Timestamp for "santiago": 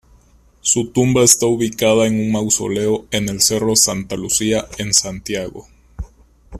4.95-5.67